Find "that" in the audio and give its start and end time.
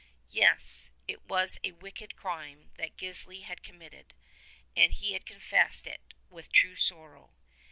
2.73-2.97